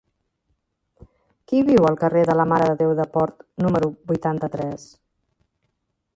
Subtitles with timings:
[1.51, 4.91] Qui viu al carrer de la Mare de Déu de Port número vuitanta-tres?